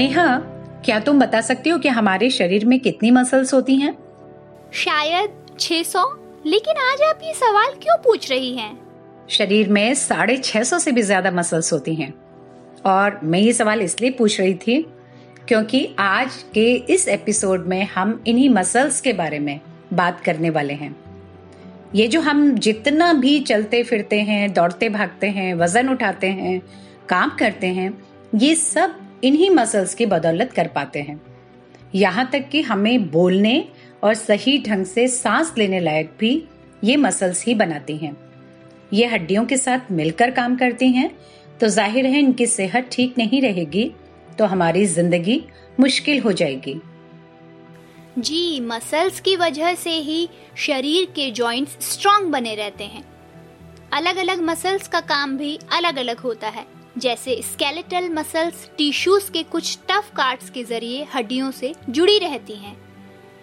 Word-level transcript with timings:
नेहा 0.00 0.26
क्या 0.84 0.98
तुम 1.00 1.18
बता 1.20 1.40
सकती 1.40 1.70
हो 1.70 1.78
कि 1.78 1.88
हमारे 1.88 2.28
शरीर 2.30 2.64
में 2.64 2.78
कितनी 2.80 3.10
मसल्स 3.10 3.52
होती 3.54 3.74
हैं? 3.76 3.92
शायद 4.74 5.30
600 5.60 6.04
लेकिन 6.46 6.76
आज 6.82 7.02
आप 7.02 7.20
ये 7.22 7.32
सवाल 7.34 7.74
क्यों 7.82 7.96
पूछ 7.96 8.30
रही 8.30 8.52
हैं? 8.56 8.70
शरीर 9.28 9.68
में 9.68 9.94
साढ़े 9.94 10.36
छह 10.36 10.62
सौ 10.62 10.78
से 10.78 10.92
भी 10.92 11.02
ज़्यादा 11.02 11.30
मसल्स 11.30 11.72
होती 11.72 11.94
हैं 11.94 12.12
और 12.86 13.20
मैं 13.24 13.38
ये 13.38 13.52
सवाल 13.52 13.82
इसलिए 13.82 14.10
पूछ 14.10 14.40
रही 14.40 14.54
थी 14.54 14.80
क्योंकि 15.48 15.84
आज 15.98 16.42
के 16.54 16.64
इस 16.94 17.06
एपिसोड 17.08 17.66
में 17.66 17.82
हम 17.94 18.22
इन्हीं 18.26 18.48
मसल्स 18.50 19.00
के 19.00 19.12
बारे 19.12 19.38
में 19.38 19.60
बात 19.92 20.20
करने 20.20 20.50
वाले 20.50 20.74
हैं 20.74 20.94
ये 21.94 22.06
जो 22.06 22.20
हम 22.20 22.48
जितना 22.60 23.12
भी 23.12 23.38
चलते 23.44 23.82
फिरते 23.82 24.20
हैं 24.22 24.52
दौड़ते 24.52 24.88
भागते 24.88 25.30
हैं 25.30 25.52
वज़न 25.56 25.88
उठाते 25.88 26.30
हैं 26.32 26.60
काम 27.08 27.36
करते 27.38 27.66
हैं 27.74 27.92
ये 28.34 28.54
सब 28.54 28.98
इन्हीं 29.22 29.50
मसल्स 29.50 29.94
की 29.94 30.06
बदौलत 30.06 30.52
कर 30.52 30.68
पाते 30.68 31.00
हैं। 31.00 31.20
यहाँ 31.94 32.28
तक 32.32 32.48
कि 32.48 32.60
हमें 32.62 33.10
बोलने 33.10 33.64
और 34.04 34.14
सही 34.14 34.58
ढंग 34.62 34.84
से 34.86 35.06
सांस 35.08 35.52
लेने 35.58 35.80
लायक 35.80 36.12
भी 36.20 36.32
ये 36.82 36.96
मसल्स 36.96 37.44
ही 37.46 37.54
बनाती 37.54 37.96
हैं। 37.96 38.16
ये 38.92 39.06
हड्डियों 39.06 39.44
के 39.44 39.56
साथ 39.56 39.90
मिलकर 39.92 40.30
काम 40.30 40.56
करती 40.56 40.88
हैं। 40.92 41.10
तो 41.60 41.68
ज़ाहिर 41.68 42.06
है 42.06 42.18
इनकी 42.18 42.46
सेहत 42.48 42.88
ठीक 42.92 43.18
नहीं 43.18 43.42
रहेगी 43.42 43.90
तो 44.38 44.44
हमारी 44.46 44.84
ज़िंदगी 44.86 45.42
मुश्किल 45.80 46.20
हो 46.20 46.32
जाएगी। 46.32 46.80
जी 48.18 48.60
मसल्स 48.60 49.20
की 49.20 49.36
वजह 49.36 49.74
से 49.74 49.90
ही 50.00 50.28
शरीर 50.58 51.04
के 51.16 51.30
जॉइंट्स 51.32 51.76
स्ट्रांग 51.90 52.26
बने 52.26 52.54
रहते 52.54 52.84
हैं। 52.84 53.04
अलग 53.92 54.16
अलग 54.16 54.40
मसल्स 54.42 54.88
का 54.88 55.00
काम 55.06 55.36
भी 55.38 55.58
अलग 55.72 55.98
अलग 55.98 56.18
होता 56.20 56.48
है। 56.48 56.64
जैसे 56.98 57.40
स्केलेटल 57.42 58.08
मसल्स 58.08 58.68
टिश्यूज 58.78 59.28
के 59.32 59.42
कुछ 59.42 59.78
टफ 59.88 60.10
कार्ड्स 60.16 60.50
के 60.50 60.64
ज़रिए 60.64 61.06
हड्डियों 61.14 61.50
से 61.50 61.74
जुड़ी 61.88 62.18
रहती 62.18 62.54
हैं। 62.54 62.76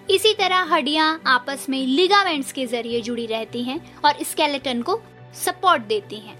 इसी 0.09 0.33
तरह 0.33 0.73
हड्डियाँ 0.73 1.21
आपस 1.27 1.65
में 1.69 1.85
लिगामेंट्स 1.85 2.51
के 2.51 2.65
ज़रिए 2.65 3.01
जुड़ी 3.01 3.25
रहती 3.25 3.63
हैं 3.63 3.79
और 4.05 4.23
स्केलेटन 4.23 4.81
को 4.81 4.99
सपोर्ट 5.35 5.81
देती 5.81 6.15
हैं। 6.15 6.37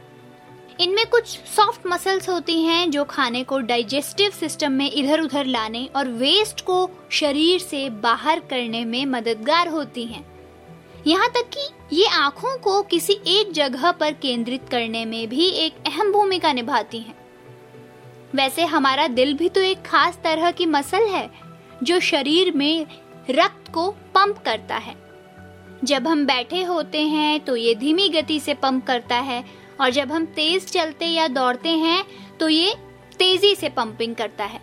इनमें 0.80 1.06
कुछ 1.06 1.28
सॉफ्ट 1.28 1.88
मसल्स 1.88 2.30
होती 2.30 2.62
हैं 2.64 2.90
जो 2.92 3.04
खाने 3.04 3.44
को 3.44 3.60
डाइजेस्टिव 3.60 4.32
सिस्टम 4.32 4.72
में 4.72 4.92
इधर 4.92 5.22
उधर 5.22 5.46
लाने 5.46 5.86
और 5.96 6.08
वेस्ट 6.08 6.62
को 6.62 6.90
शरीर 7.12 7.60
से 7.60 7.90
बाहर 7.90 8.40
करने 8.40 8.84
में 8.86 9.06
मददगार 9.06 9.68
होती 9.68 10.06
हैं। 10.06 10.26
यहाँ 11.08 11.28
तक 11.30 11.50
कि 11.50 11.98
ये 11.98 12.08
आँखों 12.08 12.58
को 12.58 12.82
किसी 12.84 13.14
एक 13.30 13.52
जगह 13.54 13.92
पर 13.92 14.14
केंद्रित 14.14 14.68
करने 14.72 15.04
में 15.06 15.28
भी 15.30 15.48
एक 15.58 15.76
अहम 15.88 16.12
भूमिका 16.12 16.52
निभाती 16.54 17.00
हैं। 17.00 17.16
वैसे 18.36 18.66
हमारा 18.66 19.08
दिल 19.10 19.34
भी 19.34 19.50
तो 19.50 19.62
एक 19.62 19.86
खास 19.86 20.20
तरह 20.24 20.52
की 20.52 20.66
मसल 20.66 21.08
है, 21.08 21.30
जो 21.84 22.00
शरीर 22.00 22.52
में 22.54 22.86
रक्त 23.30 23.72
को 23.74 23.90
पंप 24.16 24.38
करता 24.46 24.78
है। 24.78 24.96
जब 25.84 26.08
हम 26.08 26.26
बैठे 26.26 26.64
होते 26.64 27.02
हैं 27.02 27.40
तो 27.40 27.56
ये 27.56 27.76
धीमी 27.76 28.10
गति 28.10 28.40
से 28.40 28.54
पंप 28.56 28.86
करता 28.86 29.16
है, 29.18 29.44
और 29.82 29.90
जब 29.92 30.12
हम 30.12 30.26
तेज 30.28 30.66
चलते 30.66 31.06
या 31.06 31.28
दौड़ते 31.30 31.70
हैं 31.70 32.04
तो 32.40 32.50
ये 32.50 32.76
तेज़ी 33.20 33.56
से 33.56 33.70
पंपिंग 33.72 34.16
करता 34.16 34.46
है। 34.46 34.62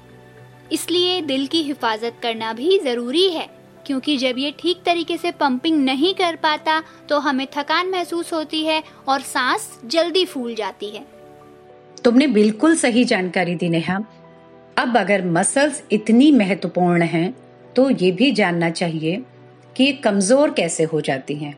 इसलिए 0.72 1.20
दिल 1.22 1.46
की 1.46 1.62
हिफाजत 1.62 2.18
करना 2.22 2.52
भी 2.52 2.78
ज़रूरी 2.78 3.28
है। 3.30 3.48
क्योंकि 3.86 4.16
जब 4.16 4.38
ये 4.38 4.52
ठीक 4.58 4.82
तरीके 4.84 5.16
से 5.16 5.30
पंपिंग 5.30 5.82
नहीं 5.84 6.14
कर 6.14 6.36
पाता 6.36 6.82
तो 7.08 7.18
हमें 7.18 7.46
थकान 7.56 7.90
महसूस 7.90 8.32
होती 8.32 8.64
है 8.64 8.82
और 9.08 9.20
सांस 9.22 9.68
जल्दी 9.86 10.24
फूल 10.26 10.54
जाती 10.54 10.88
है। 10.88 11.04
तुमने 12.04 12.26
बिल्कुल 12.28 12.76
सही 12.76 13.04
जानकारी 13.04 13.54
दी, 13.54 13.68
नेहा। 13.68 13.98
अब 14.76 14.96
अगर 14.96 15.24
मसल्स 15.26 15.82
इतनी 15.92 16.30
महत्वपूर्ण 16.32 17.02
हैं 17.04 17.34
तो 17.76 17.88
ये 17.92 18.10
भी 18.12 18.30
जानना 18.32 18.70
चाहिए 18.72 19.22
कि 19.76 19.84
ये 19.84 19.92
कमज़ोर 19.94 20.50
कैसे 20.50 20.84
हो 20.84 21.00
जाती 21.00 21.34
हैं। 21.34 21.56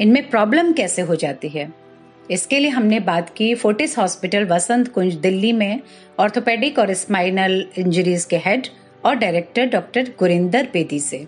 इनमें 0.00 0.28
प्रॉब्लम 0.30 0.72
कैसे 0.72 1.02
हो 1.02 1.14
जाती 1.16 1.48
है? 1.48 1.72
इसके 2.30 2.58
लिए 2.58 2.70
हमने 2.70 2.98
बात 3.00 3.28
की 3.36 3.54
फोर्टिस 3.54 3.96
हॉस्पिटल 3.98 4.44
वसंत 4.44 4.88
कुंज, 4.88 5.14
दिल्ली 5.14 5.52
में 5.52 5.80
ऑर्थोपेडिक 6.18 6.78
और 6.78 6.92
स्पाइनल 6.94 7.64
इंजरीज 7.78 8.24
के 8.24 8.36
हेड 8.36 8.66
और 9.04 9.14
डायरेक्टर 9.14 9.66
डॉक्टर 9.66 10.12
गुरिंदर 10.18 10.68
बेदी 10.72 11.00
से। 11.00 11.26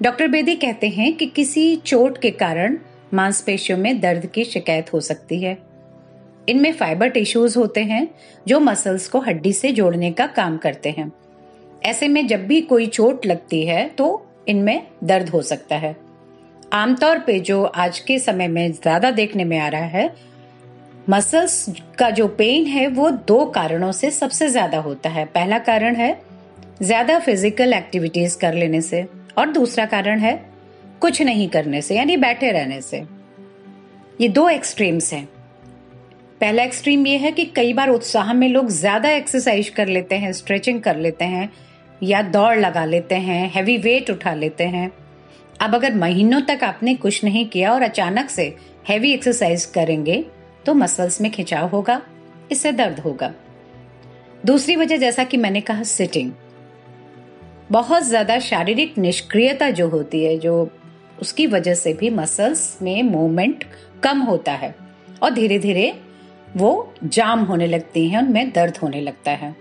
डॉक्टर 0.00 0.28
बेदी 0.28 0.54
कहते 0.56 0.88
हैं 0.88 1.12
कि 1.16 1.26
किसी 1.26 1.74
चोट 1.76 2.18
के 2.18 2.30
कारण 2.32 2.76
मांसपेशियों 3.14 3.78
में 3.78 4.00
दर्द 4.00 4.26
की 4.26 4.44
शिकायत 4.44 4.92
हो 4.92 5.00
सकती 5.02 5.40
है। 5.40 5.56
इनमें 6.48 6.72
फाइबर 6.72 7.08
टिश्यूज 7.08 7.56
होते 7.56 7.82
हैं 7.84 8.08
जो 8.46 8.60
मसल्स 8.60 9.08
को 9.08 9.20
हड्डी 9.20 9.52
से 9.52 9.70
जोड़ने 9.72 10.10
का 10.12 10.26
काम 10.26 10.56
करते 10.58 10.90
हैं। 10.90 11.10
ऐसे 11.82 12.08
में 12.08 12.26
जब 12.26 12.46
भी 12.46 12.60
कोई 12.62 12.86
चोट 12.88 13.26
लगती 13.26 13.64
है 13.66 13.88
तो 13.88 14.26
इनमें 14.48 14.86
दर्द 15.04 15.28
हो 15.28 15.42
सकता 15.42 15.76
है। 15.76 15.94
आमतौर 16.72 17.18
पे 17.18 17.38
जो 17.40 17.62
आज 17.64 17.98
के 17.98 18.18
समय 18.18 18.48
में 18.48 18.72
ज़्यादा 18.72 19.10
देखने 19.12 19.44
में 19.44 19.58
आ 19.58 19.68
रहा 19.68 19.84
है, 19.88 20.14
मसल्स 21.10 21.66
का 21.98 22.10
जो 22.10 22.26
पेन 22.28 22.66
है 22.66 22.86
वो 22.88 23.10
दो 23.10 23.44
कारणों 23.46 23.90
से 23.92 24.10
सबसे 24.10 24.48
ज़्यादा 24.48 24.78
होता 24.78 25.10
है। 25.10 25.24
पहला 25.26 25.58
कारण 25.60 25.94
है 25.94 26.10
ज़्यादा 26.80 27.18
फ़िज़िकल 27.18 27.72
एक्टिविटीज़ 27.72 28.36
कर 28.38 28.54
लेने 28.54 28.80
से। 28.80 29.06
और 29.38 29.50
दूसरा 29.52 29.84
कारण 29.86 30.18
है, 30.18 30.34
कुछ 31.00 31.20
नहीं 31.22 31.48
करने 31.48 31.80
से, 31.82 31.94
यानी 31.96 32.16
बैठे 32.16 32.50
रहने 32.52 32.80
से। 32.80 33.02
ये 34.20 34.28
दो 34.28 34.48
एक्सट्रीम्स 34.48 35.12
हैं। 35.12 35.24
पहला 36.40 36.62
एक्सट्रीम 36.62 37.06
ये 37.06 37.16
है 37.18 37.30
कि 37.32 37.44
कई 37.46 37.72
बार 37.72 37.88
उत्साह 37.88 38.32
में 38.34 38.48
लोग 38.48 38.68
ज़्यादा 38.70 39.10
एक्सरसाइज 39.10 39.68
कर 39.68 39.88
लेते 39.88 40.14
हैं 40.16 40.32
स्ट्रेचिंग 40.32 40.80
कर 40.82 40.96
लेते 40.96 41.24
हैं, 41.24 41.50
या 42.02 42.22
दौड़ 42.22 42.56
लगा 42.56 42.84
लेते 42.84 43.14
हैं 43.14 43.50
हैवी 43.50 43.76
वेट 43.78 44.10
उठा 44.10 44.34
लेते 44.34 44.64
हैं। 44.66 44.90
अब 45.60 45.74
अगर 45.74 45.94
महीनों 45.94 46.40
तक 46.42 46.64
आपने 46.64 46.94
कुछ 46.96 47.24
नहीं 47.24 47.46
किया 47.48 47.72
और 47.72 47.82
अचानक 47.82 48.30
से 48.30 48.54
हैवी 48.88 49.12
एक्सरसाइज 49.12 49.64
करेंगे 49.66 50.24
तो 50.66 50.74
मसल्स 50.74 51.20
में 51.20 51.30
खिंचाव 51.32 51.68
होगा, 51.68 52.00
इससे 52.52 52.72
दर्द 52.72 52.98
होगा। 53.00 53.32
दूसरी 54.44 54.76
वजह 54.76 54.96
जैसा 54.96 55.24
कि 55.24 55.36
मैंने 55.36 55.60
कहा 55.60 55.82
सिटिंग 55.84 56.32
बहुत 57.70 58.02
ज़्यादा 58.02 58.38
शारीरिक 58.38 58.96
निष्क्रियता 58.98 59.70
जो 59.70 59.88
होती 59.88 60.22
है, 60.24 60.36
जो 60.38 60.70
उसकी 61.20 61.46
वजह 61.46 61.74
से 61.74 61.92
भी 61.92 62.10
मसल्स 62.12 62.78
में 62.82 63.02
मूवमेंट 63.02 63.64
कम 64.02 64.20
होता 64.22 64.52
है 64.52 64.74
और 65.22 65.30
धीरे 65.30 65.58
धीरे 65.58 65.92
वो 66.56 66.94
जाम 67.04 67.40
होने 67.44 67.66
लगती 67.66 68.08
हैं, 68.08 68.18
उनमें 68.18 68.50
दर्द 68.52 68.76
होने 68.76 69.00
लगता 69.00 69.30
है। 69.32 69.54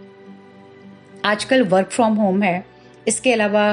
आजकल 1.25 1.63
वर्क 1.63 1.89
फ्रॉम 1.89 2.13
होम 2.15 2.41
है। 2.43 2.65
इसके 3.07 3.33
अलावा 3.33 3.71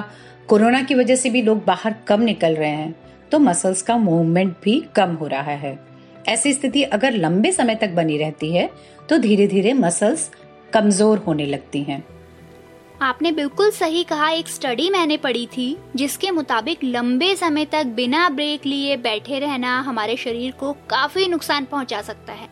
कोरोना 0.48 0.82
की 0.82 0.94
वजह 0.94 1.16
से 1.16 1.30
भी 1.30 1.42
लोग 1.42 1.64
बाहर 1.64 1.94
कम 2.06 2.20
निकल 2.22 2.54
रहे 2.54 2.70
हैं 2.70 2.94
तो 3.30 3.38
मसल्स 3.38 3.82
का 3.82 3.96
मूवमेंट 3.98 4.54
भी 4.64 4.80
कम 4.96 5.14
हो 5.14 5.26
रहा 5.26 5.52
है। 5.56 5.78
ऐसी 6.28 6.52
स्थिति 6.52 6.82
अगर 6.84 7.12
लंबे 7.12 7.52
समय 7.52 7.74
तक 7.74 7.90
बनी 7.90 8.16
रहती 8.18 8.52
है 8.52 8.68
तो 9.08 9.18
धीरे 9.18 9.46
धीरे 9.46 9.72
मसल्स 9.74 10.30
कमज़ोर 10.72 11.18
होने 11.18 11.46
लगती 11.46 11.82
हैं। 11.82 12.02
आपने 13.02 13.30
बिल्कुल 13.32 13.70
सही 13.70 14.02
कहा, 14.04 14.28
एक 14.30 14.48
स्टडी 14.48 14.88
मैंने 14.90 15.16
पढ़ी 15.16 15.46
थी, 15.46 15.76
जिसके 15.96 16.30
मुताबिक 16.30 16.82
लंबे 16.84 17.34
समय 17.36 17.64
तक 17.64 17.86
बिना 17.94 18.28
ब्रेक 18.28 18.66
लिए 18.66 18.96
बैठे 18.96 19.38
रहना 19.38 19.78
हमारे 19.80 20.16
शरीर 20.16 20.52
को 20.52 20.72
काफ़ी 20.90 21.26
नुकसान 21.28 21.64
पहुँचा 21.64 22.00
सकता 22.02 22.32
है। 22.32 22.48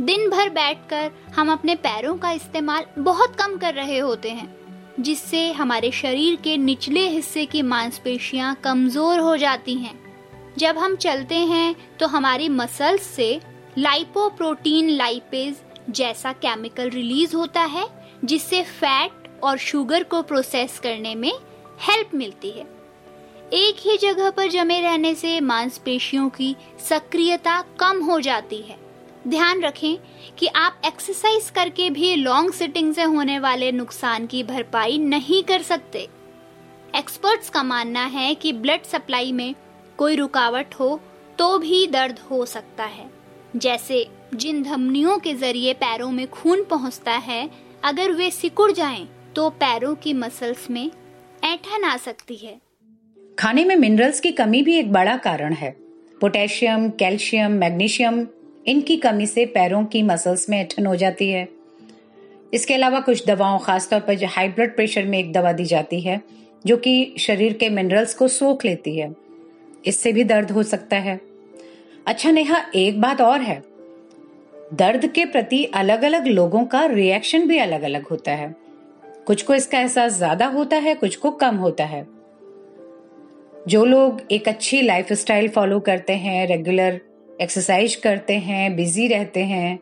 दिन 0.00 0.28
भर 0.30 0.48
बैठकर 0.50 1.10
हम 1.36 1.52
अपने 1.52 1.74
पैरों 1.76 2.16
का 2.16 2.30
इस्तेमाल 2.30 2.84
बहुत 2.98 3.36
कम 3.36 3.56
कर 3.56 3.74
रहे 3.74 3.98
होते 3.98 4.30
हैं, 4.30 4.48
जिससे 5.00 5.50
हमारे 5.52 5.90
शरीर 5.92 6.36
के 6.36 6.56
निचले 6.56 7.06
हिस्से 7.08 7.44
की 7.46 7.62
मांसपेशियाँ 7.64 8.54
कमज़ोर 8.64 9.18
हो 9.18 9.36
जाती 9.36 9.74
हैं। 9.74 9.94
जब 10.58 10.78
हम 10.78 10.96
चलते 10.96 11.34
हैं 11.34 11.74
तो 11.98 12.06
हमारी 12.06 12.48
मसल्स 12.48 13.06
से 13.06 13.40
लाइपोप्रोटीन 13.78 14.90
लाइपेज 14.90 15.62
जैसा 15.90 16.32
केमिकल 16.34 16.90
रिलीज़ 16.90 17.36
होता 17.36 17.62
है, 17.62 17.86
जिससे 18.24 18.62
फैट 18.62 19.24
और 19.42 19.58
शुगर 19.58 20.02
को 20.02 20.22
प्रोसेस 20.22 20.78
करने 20.78 21.14
में 21.14 21.32
हेल्प 21.80 22.14
मिलती 22.14 22.50
है। 22.50 22.66
एक 23.52 23.76
ही 23.80 23.96
जगह 23.96 24.30
पर 24.30 24.48
जमे 24.48 24.80
रहने 24.80 25.14
से 25.14 25.40
मांसपेशियों 25.40 26.28
की 26.28 26.54
सक्रियता 26.88 27.60
कम 27.80 28.02
हो 28.04 28.20
जाती 28.20 28.60
है। 28.62 28.78
ध्यान 29.28 29.62
रखें 29.62 29.96
कि 30.38 30.46
आप 30.46 30.80
एक्सरसाइज 30.86 31.50
करके 31.50 31.88
भी 31.90 32.14
लॉन्ग 32.14 32.52
सिटिंग 32.52 32.92
से 32.94 33.02
होने 33.02 33.38
वाले 33.38 33.70
नुकसान 33.72 34.26
की 34.26 34.42
भरपाई 34.42 34.98
नहीं 34.98 35.42
कर 35.42 35.62
सकते। 35.62 36.08
एक्सपर्ट्स 36.96 37.50
का 37.50 37.62
मानना 37.62 38.04
है 38.04 38.34
कि 38.34 38.52
ब्लड 38.52 38.82
सप्लाई 38.82 39.32
में 39.32 39.54
कोई 39.98 40.16
रुकावट 40.16 40.74
हो 40.74 41.00
तो 41.38 41.58
भी 41.58 41.86
दर्द 41.86 42.18
हो 42.30 42.44
सकता 42.46 42.84
है। 42.84 43.10
जैसे 43.56 44.06
जिन 44.34 44.62
धमनियों 44.62 45.18
के 45.18 45.34
ज़रिए 45.34 45.72
पैरों 45.74 46.10
में 46.10 46.26
खून 46.30 46.64
पहुँचता 46.64 47.12
है 47.12 47.48
अगर 47.84 48.12
वे 48.12 48.30
सिकुड़ 48.30 48.70
जाएँ, 48.72 49.06
तो 49.36 49.50
पैरों 49.50 49.94
की 49.94 50.12
मसल्स 50.12 50.70
में 50.70 50.90
ऐठन 51.44 51.84
आ 51.84 51.96
सकती 51.96 52.36
है। 52.36 52.60
खाने 53.38 53.64
में 53.64 53.76
मिनरल्स 53.76 54.20
की 54.20 54.32
कमी 54.32 54.62
भी 54.62 54.76
एक 54.76 54.92
बड़ा 54.92 55.16
कारण 55.16 55.52
है। 55.52 55.76
पोटेशियम 56.20 56.90
कैल्शियम 56.90 57.52
मैग्नीशियम 57.52 58.26
इनकी 58.66 58.96
कमी 58.96 59.26
से 59.26 59.46
पैरों 59.46 59.84
की 59.84 60.02
मसल्स 60.02 60.50
में 60.50 60.60
ऐठन 60.60 60.86
हो 60.86 60.96
जाती 60.96 61.30
है। 61.30 61.48
इसके 62.54 62.74
अलावा 62.74 63.00
कुछ 63.00 63.26
दवाओं, 63.26 63.58
खासतौर 63.58 64.00
पर 64.00 64.14
जो 64.14 64.26
हाई 64.26 64.48
ब्लड 64.48 64.76
प्रेशर 64.76 65.04
में 65.04 65.18
एक 65.18 65.32
दवा 65.32 65.52
दी 65.52 65.64
जाती 65.64 66.00
है, 66.00 66.20
जो 66.66 66.76
कि 66.76 67.14
शरीर 67.18 67.52
के 67.52 67.68
मिनरल्स 67.68 68.14
को 68.14 68.28
सोख 68.28 68.64
लेती 68.64 68.98
है। 68.98 69.16
इससे 69.86 70.12
भी 70.12 70.24
दर्द 70.24 70.50
हो 70.50 70.62
सकता 70.62 70.96
है। 70.96 71.20
अच्छा 72.06 72.30
नेहा, 72.30 72.70
एक 72.74 73.00
बात 73.00 73.20
और 73.20 73.40
है। 73.40 73.62
दर्द 74.74 75.06
के 75.06 75.24
प्रति 75.24 75.64
अलग 75.64 76.02
अलग 76.02 76.26
लोगों 76.26 76.64
का 76.64 76.84
रिएक्शन 76.84 77.48
भी 77.48 77.58
अलग 77.58 77.82
अलग 77.82 78.06
होता 78.06 78.32
है। 78.32 78.65
कुछ 79.26 79.42
को 79.42 79.54
इसका 79.54 79.78
एहसास 79.78 80.12
ज़्यादा 80.12 80.46
होता 80.46 80.76
है, 80.76 80.94
कुछ 80.94 81.16
को 81.16 81.30
कम 81.30 81.56
होता 81.56 81.84
है। 81.84 82.06
जो 83.68 83.84
लोग 83.84 84.20
एक 84.30 84.48
अच्छी 84.48 84.80
लाइफ 84.82 85.12
स्टाइल 85.12 85.48
फॉलो 85.48 85.80
करते 85.80 86.12
हैं 86.14 86.46
रेगुलर 86.48 87.00
एक्सरसाइज 87.40 87.94
करते 87.96 88.34
हैं 88.38 88.76
बिज़ी 88.76 89.06
रहते 89.08 89.44
हैं 89.44 89.78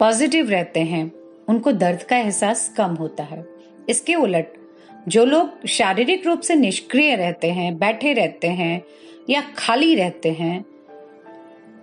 पॉजिटिव 0.00 0.50
रहते 0.50 0.80
हैं, 0.80 1.10
उनको 1.48 1.72
दर्द 1.72 2.02
का 2.02 2.16
एहसास 2.16 2.68
कम 2.76 2.94
होता 2.94 3.24
है। 3.24 3.44
इसके 3.88 4.14
उलट, 4.14 4.52
जो 5.08 5.24
लोग 5.24 5.66
शारीरिक 5.68 6.26
रूप 6.26 6.40
से 6.40 6.54
निष्क्रिय 6.54 7.14
रहते 7.16 7.50
हैं, 7.50 7.78
बैठे 7.78 8.12
रहते 8.12 8.48
हैं, 8.48 8.82
या 9.30 9.40
खाली 9.58 9.94
रहते 9.94 10.30
हैं, 10.30 10.64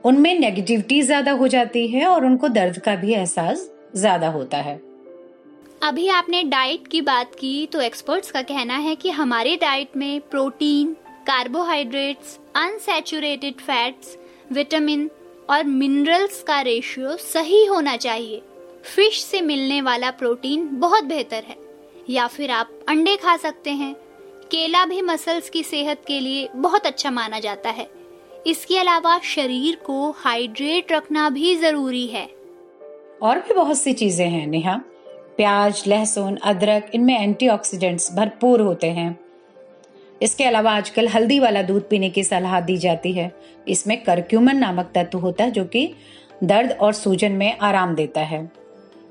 उनमें 0.05 0.39
नेगेटिविटी 0.39 1.01
ज़्यादा 1.01 1.31
हो 1.31 1.47
जाती 1.47 1.87
है 1.87 2.05
और 2.05 2.25
उनको 2.25 2.47
दर्द 2.49 2.77
का 2.77 2.95
भी 2.95 3.13
एहसास 3.13 3.69
ज़्यादा 3.95 4.27
होता 4.29 4.57
है। 4.57 4.88
अभी 5.83 6.07
आपने 6.07 6.43
डाइट 6.43 6.87
की 6.87 7.01
बात 7.01 7.35
की 7.35 7.65
तो 7.65 7.81
एक्सपर्ट्स 7.81 8.31
का 8.31 8.41
कहना 8.41 8.77
है 8.77 8.95
कि 8.95 9.09
हमारे 9.09 9.55
डाइट 9.55 9.97
में 9.97 10.21
protein 10.21 10.93
carbohydrates 11.27 12.39
unsaturated 12.55 13.55
fats 13.55 14.17
vitamin 14.51 15.11
और 15.49 15.63
मिनरल्स 15.63 16.43
का 16.43 16.61
रेशियो 16.61 17.15
सही 17.17 17.65
होना 17.65 17.97
चाहिए। 17.97 18.41
फ़िश 18.95 19.23
से 19.23 19.41
मिलने 19.41 19.81
वाला 19.81 20.11
प्रोटीन 20.11 20.69
बहुत 20.71 21.03
बेहतर 21.03 21.43
है। 21.47 21.57
या 22.09 22.27
फिर 22.27 22.51
आप 22.51 22.79
अंडे 22.89 23.15
खा 23.15 23.37
सकते 23.37 23.69
हैं। 23.69 23.93
केला 24.51 24.85
भी 24.85 25.01
मसल्स 25.01 25.49
की 25.49 25.63
सेहत 25.63 26.03
के 26.07 26.19
लिए 26.19 26.49
बहुत 26.55 26.85
अच्छा 26.85 27.11
माना 27.11 27.39
जाता 27.39 27.69
है। 27.69 27.89
इसके 28.47 28.77
अलावा 28.77 29.19
शरीर 29.19 29.75
को 29.75 30.11
हाइड्रेट 30.11 30.91
रखना 30.91 31.29
भी 31.29 31.55
ज़रूरी 31.55 32.07
है। 32.07 32.25
और 33.21 33.39
भी 33.39 33.53
बहुत 33.53 33.77
सी 33.77 33.93
चीज़ें 33.93 34.29
हैं, 34.29 34.47
नेहा। 34.47 34.81
प्याज, 35.39 35.83
लहसुन, 35.87 36.35
अदरक, 36.35 36.89
इनमें 36.93 37.19
एंटीऑक्सीडेंट्स 37.19 38.11
भरपूर 38.13 38.61
होते 38.61 38.87
हैं। 38.87 39.19
इसके 40.21 40.43
अलावा 40.43 40.71
आजकल 40.71 41.07
हल्दी 41.07 41.39
वाला 41.39 41.61
दूध 41.61 41.87
पीने 41.89 42.09
की 42.09 42.23
सलाह 42.23 42.59
दी 42.59 42.75
जाती 42.77 43.11
है। 43.11 43.31
इसमें 43.67 43.95
करक्यूमन 44.03 44.57
नामक 44.57 44.89
तत्व 44.95 45.17
होता 45.17 45.43
है 45.43 45.51
जो 45.51 45.63
कि 45.65 45.93
दर्द 46.43 46.71
और 46.71 46.93
सूजन 46.93 47.31
में 47.31 47.57
आराम 47.57 47.93
देता 47.95 48.21
है। 48.21 48.41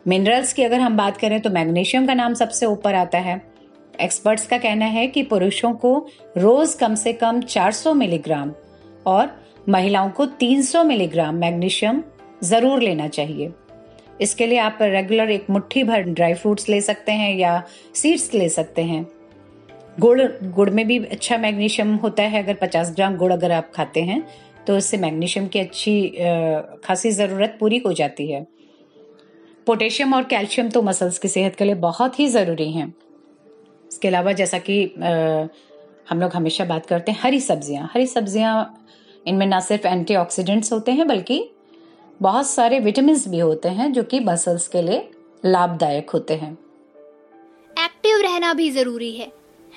मिनरल्स 0.09 0.53
की 0.53 0.63
अगर 0.63 0.81
हम 0.81 0.97
बात 0.97 1.17
करें 1.17 1.41
तो 1.41 1.51
मैग्नीशियम 1.51 2.07
का 2.07 2.15
नाम 2.15 2.35
सबसे 2.35 2.67
ऊपर 2.67 2.95
आता 2.95 3.19
है। 3.19 3.41
एक्सपर्ट्स 4.01 4.47
का 4.47 4.59
कहना 4.59 4.87
है 4.87 5.07
कि 5.07 5.23
पुरुषों 5.23 5.73
को 5.75 5.97
रोज 6.39 6.75
कम 6.75 6.95
से 6.95 7.13
कम 7.13 7.41
400 7.41 7.95
मिलीग्राम 7.95 8.53
और 9.07 9.31
महिलाओं 9.69 10.11
को 10.11 10.27
300 10.27 10.85
मिलीग्राम 10.85 11.35
मैग्नीशियम 11.35 12.03
ज़रूर 12.45 12.83
लेना 12.83 13.09
चाहिए। 13.09 13.51
इसके 14.21 14.47
लिए 14.47 14.59
आप 14.59 14.79
रेगुलर 14.83 15.31
एक 15.31 15.47
मुट्ठी 15.51 15.83
भर 15.85 16.03
ड्राई 16.03 16.35
फ्रूट्स 16.35 16.69
ले 16.69 16.81
सकते 16.81 17.13
हैं 17.13 17.35
या 17.37 17.63
सीड्स 17.95 18.33
ले 18.35 18.49
सकते 18.51 18.83
हैं। 18.85 19.07
गुड़ 19.99 20.23
गुड़ 20.45 20.69
में 20.71 20.87
भी 20.87 20.99
अच्छा 20.99 21.37
मैग्नीशियम 21.39 21.95
होता 21.97 22.23
है। 22.25 22.43
अगर 22.43 22.55
50 22.57 22.95
ग्राम 22.97 23.17
गुड़ 23.17 23.33
अगर 23.33 23.53
आप 23.53 23.71
खाते 23.75 24.03
हैं 24.03 24.23
तो 24.67 24.77
उससे 24.77 24.97
मैग्नीशियम 24.99 25.47
की 25.49 25.59
अच्छी 25.59 26.09
खासी 26.85 27.11
ज़रूरत 27.13 27.57
पूरी 27.61 27.79
हो 27.87 27.93
जाती 27.93 28.31
है। 28.31 28.47
पोटेशियम 29.67 30.15
और 30.15 30.25
कैल्शियम 30.25 30.69
तो 30.71 30.83
मसल्स 30.83 31.19
की 31.19 31.29
सेहत 31.29 31.57
के 31.57 31.65
लिए 31.65 31.75
बहुत 31.77 32.19
ही 32.21 32.27
ज़रूरी 32.29 32.71
हैं। 32.73 32.93
इसके 33.91 34.09
अलावा 34.09 34.33
जैसा 34.33 34.59
कि 34.61 34.83
हम 36.11 36.21
लोग 36.21 36.33
हमेशा 36.35 36.65
बात 36.65 36.87
करते 36.87 37.13
हैं 37.13 37.19
हरी 37.23 37.41
सब्ज़ियाँ। 37.41 37.91
हरी 37.95 38.07
सब्ज़ियाँ 38.07 38.85
इनमें 39.27 39.47
ना 39.47 39.61
सिर्फ़ 39.61 39.87
एंटीऑक्सीडेंट्स 39.87 40.73
होते 40.73 40.93
हैं, 40.93 41.07
बल्कि 41.07 41.39
बहुत 42.21 42.47
सारे 42.47 42.79
विटामिन 42.81 43.19
भी 43.29 43.39
होते 43.39 43.69
हैं 43.69 43.93
जो 43.93 44.03
कि 44.03 44.21
मसल्स 44.21 44.67
के 44.69 44.83
लिए 44.83 45.09
लाभदायक 45.47 46.11
होते 46.11 46.35
हैं। 46.35 46.53
एक्टिव 47.77 48.17
रहना 48.17 48.53
भी 48.55 48.71
ज़रूरी 48.71 49.11
है। 49.13 49.33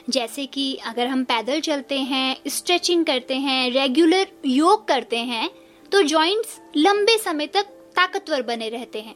जैसे 0.10 0.46
कि 0.46 0.74
अगर 0.86 1.08
हम 1.08 1.24
पैदल 1.24 1.60
चलते 1.60 1.98
हैं 1.98 2.38
स्ट्रेचिंग 2.48 3.06
करते 3.06 3.36
हैं 3.36 3.72
रेगुलर 3.72 4.28
योग 4.46 4.88
करते 4.88 5.18
हैं 5.18 5.50
तो 5.92 6.02
जॉइंट्स 6.02 6.60
लंबे 6.78 7.18
समय 7.18 7.48
तक 7.48 7.66
ताकतवर 7.96 8.42
बने 8.42 8.70
रहते 8.70 9.02
हैं। 9.02 9.16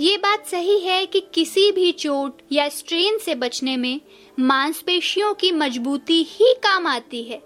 ये 0.00 0.16
बात 0.16 0.46
सही 0.46 0.78
है 0.78 1.04
कि 1.06 1.20
किसी 1.34 1.70
भी 1.72 1.92
चोट 1.92 2.40
या 2.52 2.68
स्ट्रेन 2.68 3.18
से 3.18 3.34
बचने 3.34 3.76
में 3.76 4.00
मांसपेशियों 4.40 5.34
की 5.34 5.52
मजबूती 5.52 6.22
ही 6.22 6.54
काम 6.62 6.86
आती 6.86 7.22
है। 7.22 7.42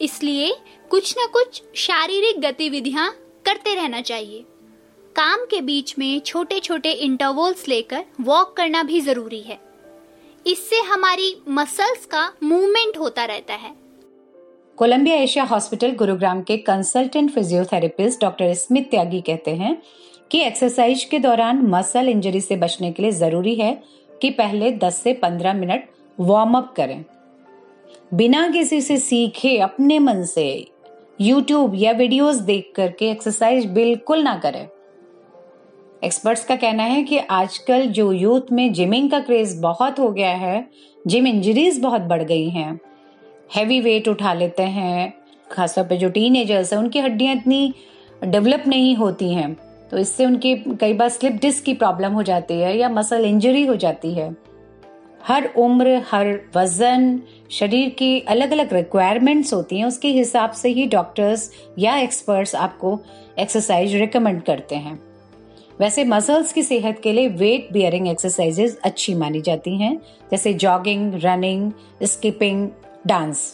इसलिए 0.00 0.54
कुछ 0.90 1.14
न 1.18 1.26
कुछ 1.32 1.62
शारीरिक 1.76 2.40
गतिविधियाँ 2.40 3.14
करते 3.52 3.74
रहना 3.74 4.00
चाहिए। 4.00 4.44
काम 5.16 5.44
के 5.44 5.60
बीच 5.60 5.94
में 5.98 6.20
छोटे 6.20 6.60
छोटे 6.60 6.90
इंटरवल्स 6.90 7.68
लेकर 7.68 8.04
वॉक 8.20 8.56
करना 8.56 8.82
भी 8.82 9.00
ज़रूरी 9.00 9.40
है। 9.40 9.58
इससे 10.46 10.76
हमारी 10.76 11.42
मसल्स 11.48 12.06
का 12.06 12.32
मूवमेंट 12.42 12.98
होता 12.98 13.24
रहता 13.24 13.54
है। 13.54 13.74
कोलंबिया 14.76 15.16
एशिया 15.16 15.44
हॉस्पिटल 15.44 15.90
गुरुग्राम 15.90 16.42
के 16.42 16.56
consultant 16.56 17.30
physiotherapist 17.30 18.20
doctor 18.20 18.54
Smit 18.54 18.90
Tyagi 18.90 19.20
कहते 19.20 19.50
हैं 19.50 19.82
कि 20.30 20.40
एक्सरसाइज 20.40 21.04
के 21.04 21.18
दौरान 21.18 21.62
मसल 21.66 22.08
इंजरी 22.08 22.40
से 22.40 22.56
बचने 22.56 22.92
के 22.92 23.02
लिए 23.02 23.12
ज़रूरी 23.12 23.54
है 23.54 23.82
कि 24.22 24.30
पहले 24.30 24.72
10 24.72 25.02
से 25.02 25.14
15 25.14 25.54
मिनट 25.54 25.88
वार्म 26.20 26.58
अप 26.58 26.74
करें। 26.76 27.04
बिना 28.14 28.48
किसी 28.48 28.80
से 28.80 28.96
सीखे 28.96 29.58
अपने 29.58 29.98
मन 29.98 30.24
से 30.24 30.66
यूट्यूब 31.18 31.74
या 31.76 31.92
वीडियोस 31.92 32.36
देख 32.42 32.72
करके 32.76 33.10
एक्सरसाइज 33.10 33.66
बिल्कुल 33.72 34.22
ना 34.22 34.34
करें। 34.36 34.66
एक्सपर्ट्स 36.02 36.44
का 36.44 36.56
कहना 36.56 36.82
है 36.82 37.02
कि 37.02 37.18
आजकल 37.18 37.86
जो 37.88 38.10
यूथ 38.12 38.52
में 38.52 38.72
जिमिंग 38.72 39.10
का 39.10 39.20
क्रेज 39.20 39.58
बहुत 39.60 39.98
हो 39.98 40.10
गया 40.10 40.34
है 40.36 40.68
जिम 41.04 41.26
इंजरीज 41.26 41.80
बहुत 41.80 42.02
बढ़ 42.02 42.22
गई 42.22 42.48
हैं। 42.50 42.80
हैवी 43.50 43.80
वेट 43.80 44.08
उठा 44.08 44.32
लेते 44.34 44.62
हैं, 44.62 45.12
खासतौर 45.50 45.84
पे 45.84 45.96
जो 45.96 46.08
टीन 46.10 46.36
एजर्स 46.36 46.72
हैं, 46.72 46.80
उनकी 46.80 47.00
हड्डियाँ 47.00 47.34
इतनी 47.34 47.74
डेवलप 48.22 48.64
नहीं 48.66 48.94
होती 48.96 49.32
हैं 49.34 49.54
तो 49.90 49.98
इससे 49.98 50.26
उनकी 50.26 50.54
कई 50.80 50.92
बार 50.92 51.08
स्लिप 51.08 51.32
डिस्क 51.32 51.64
की 51.64 51.74
प्रॉब्लम 51.74 52.12
हो 52.12 52.22
जाती 52.22 52.54
है 52.54 52.76
या 52.78 52.88
मसल 52.88 53.24
इंजरी 53.24 53.64
हो 53.66 53.74
जाती 53.76 54.12
है। 54.14 54.30
हर 55.28 55.46
उम्र, 55.56 56.02
हर 56.10 56.28
वज़न, 56.56 57.20
शरीर 57.50 57.88
की 57.88 58.18
अलग 58.20 58.50
अलग 58.50 58.72
रिक्वायरमेंट्स 58.72 59.52
होती 59.54 59.78
हैं। 59.78 59.84
उसके 59.84 60.08
हिसाब 60.08 60.52
से 60.52 60.68
ही 60.68 60.86
डॉक्टर्स 60.86 61.50
या 61.78 61.96
एक्सपर्ट्स 61.96 62.54
आपको 62.54 62.98
एक्सरसाइज 63.38 63.94
रिकमेंड 63.94 64.42
करते 64.42 64.76
हैं। 64.76 65.00
वैसे 65.80 66.04
मसल्स 66.04 66.52
की 66.52 66.62
सेहत 66.62 67.00
के 67.02 67.12
लिए 67.12 67.28
वेट 67.28 67.68
बियरिंग 67.72 68.08
एक्सरसाइजेज 68.08 68.76
अच्छी 68.84 69.14
मानी 69.14 69.40
जाती 69.40 69.76
हैं, 69.76 69.96
जैसे 70.30 70.54
जॉगिंग 70.54 71.14
रनिंग 71.24 71.72
स्किपिंग 72.02 72.68
डांस 73.06 73.50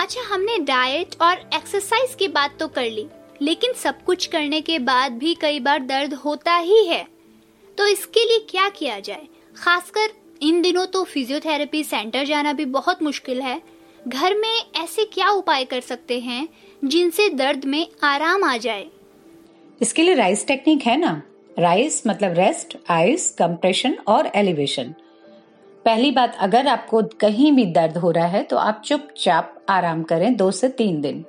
अच्छा 0.00 0.20
हमने 0.24 0.58
डाइट 0.58 1.14
और 1.22 1.50
एक्सरसाइज 1.54 2.14
की 2.14 2.28
बात 2.28 2.56
तो 2.60 2.68
कर 2.68 2.84
ली, 2.84 3.06
लेकिन 3.42 3.72
सब 3.72 4.02
कुछ 4.04 4.26
करने 4.26 4.60
के 4.60 4.78
बाद 4.78 5.12
भी 5.12 5.34
कई 5.34 5.60
बार 5.60 5.82
दर्द 5.82 6.14
होता 6.14 6.56
ही 6.56 6.84
है। 6.86 7.04
तो 7.78 7.86
इसके 7.86 8.24
लिए 8.24 8.38
क्या 8.50 8.68
किया 8.68 8.98
जाए? 9.00 9.26
खासकर 9.56 10.08
इन 10.42 10.60
दिनों 10.62 10.84
तो 10.86 11.02
फिजियोथेरेपी 11.04 11.82
सेंटर 11.84 12.24
जाना 12.24 12.52
भी 12.52 12.64
बहुत 12.66 13.02
मुश्किल 13.02 13.40
है। 13.42 13.60
घर 14.08 14.34
में 14.34 14.82
ऐसे 14.82 15.04
क्या 15.04 15.28
उपाय 15.30 15.64
कर 15.64 15.80
सकते 15.80 16.18
हैं 16.20 16.48
जिनसे 16.82 17.28
दर्द 17.28 17.64
में 17.64 17.86
आराम 18.04 18.44
आ 18.44 18.56
जाए? 18.56 18.86
इसके 19.80 20.02
लिए 20.02 20.14
राइस 20.14 20.46
टेक्निक 20.46 20.82
है 20.82 20.96
ना? 20.96 21.22
राइस 21.58 22.02
मतलब 22.06 22.34
रेस्ट 22.34 22.76
आइस 22.90 23.30
कंप्रेशन 23.30 23.96
और 24.08 24.30
एलिवेशन 24.34 24.94
पहली 25.84 26.10
बात, 26.10 26.36
अगर 26.40 26.66
आपको 26.66 27.02
कहीं 27.20 27.52
भी 27.52 27.66
दर्द 27.66 27.96
हो 27.96 28.10
रहा 28.10 28.26
है 28.26 28.42
तो 28.42 28.56
आप 28.56 28.82
चुपचाप 28.84 29.64
आराम 29.68 30.02
करें 30.02 30.34
दो 30.36 30.50
से 30.50 30.68
तीन 30.70 31.00
दिन। 31.00 31.24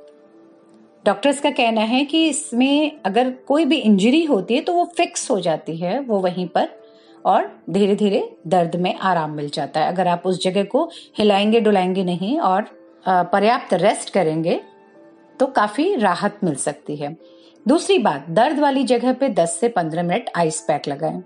डॉक्टर्स 1.05 1.39
का 1.41 1.49
कहना 1.51 1.81
है 1.83 2.03
कि 2.05 2.27
इसमें 2.29 3.01
अगर 3.05 3.31
कोई 3.47 3.65
भी 3.65 3.77
इंजरी 3.77 4.23
होती 4.25 4.55
है 4.55 4.61
तो 4.61 4.73
वो 4.73 4.91
फिक्स 4.97 5.29
हो 5.31 5.39
जाती 5.39 5.77
है, 5.77 5.99
वो 5.99 6.19
वहीं 6.19 6.47
पर। 6.47 6.69
और 7.25 7.49
धीरे 7.69 7.95
धीरे 7.95 8.37
दर्द 8.47 8.75
में 8.75 8.95
आराम 8.95 9.31
मिल 9.31 9.49
जाता 9.49 9.79
है। 9.79 9.87
अगर 9.87 10.07
आप 10.07 10.23
उस 10.25 10.43
जगह 10.43 10.63
को 10.63 10.89
हिलाएँगे, 11.17 11.59
डुलाएँगे 11.59 12.03
नहीं 12.03 12.39
और 12.39 12.65
पर्याप्त 13.05 13.73
रेस्ट 13.73 14.09
करेंगे 14.09 14.59
तो 15.39 15.45
काफ़ी 15.47 15.95
राहत 15.95 16.39
मिल 16.43 16.55
सकती 16.55 16.95
है। 16.95 17.15
दूसरी 17.65 17.97
बात, 17.99 18.25
दर्द 18.29 18.59
वाली 18.59 18.83
जगह 18.83 19.13
पे 19.13 19.29
10 19.29 19.57
से 19.59 19.69
15 19.69 20.03
मिनट 20.03 20.29
आइस 20.35 20.59
पैक 20.61 20.87
लगाएँ। 20.87 21.21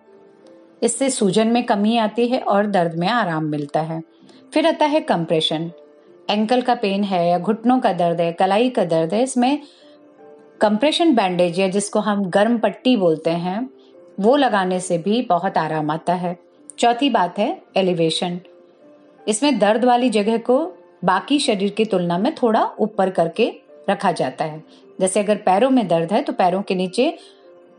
इससे 0.81 1.09
सूजन 1.09 1.47
में 1.47 1.63
कमी 1.65 1.97
आती 1.97 2.27
है 2.27 2.39
और 2.39 2.67
दर्द 2.67 2.95
में 2.95 3.07
आराम 3.07 3.45
मिलता 3.45 3.81
है। 3.81 4.01
फिर 4.53 4.67
आता 4.67 4.85
है 4.85 5.01
कंप्रेशन 5.01 5.71
एंकल 6.29 6.61
का 6.61 6.75
पेन 6.75 7.03
है 7.03 7.27
या 7.29 7.39
घुटनों 7.39 7.79
का 7.79 7.91
दर्द 7.93 8.21
है, 8.21 8.31
कलाई 8.31 8.69
का 8.69 8.83
दर्द 8.85 9.13
है, 9.13 9.23
इसमें 9.23 9.61
कंप्रेशन 10.61 11.13
बैंडेज 11.15 11.59
या 11.59 11.67
जिसको 11.67 11.99
हम 11.99 12.23
गर्म 12.25 12.57
पट्टी 12.57 12.95
बोलते 12.97 13.29
हैं 13.29 13.69
वो 14.17 14.35
लगाने 14.35 14.79
से 14.79 14.97
भी 14.97 15.21
बहुत 15.21 15.57
आराम 15.57 15.89
आता 15.91 16.13
है। 16.13 16.37
चौथी 16.79 17.09
बात 17.09 17.37
है 17.39 17.49
एलिवेशन 17.77 18.39
इसमें 19.27 19.57
दर्द 19.59 19.85
वाली 19.85 20.09
जगह 20.09 20.37
को 20.39 20.57
बाकी 21.05 21.39
शरीर 21.39 21.69
की 21.69 21.85
तुलना 21.85 22.17
में 22.17 22.33
थोड़ा 22.35 22.63
ऊपर 22.79 23.09
करके 23.09 23.51
रखा 23.89 24.11
जाता 24.11 24.45
है। 24.45 24.63
जैसे 24.99 25.19
अगर 25.19 25.35
पैरों 25.37 25.69
में 25.69 25.87
दर्द 25.87 26.13
है 26.13 26.21
तो 26.21 26.33
पैरों 26.33 26.61
के 26.61 26.75
नीचे 26.75 27.17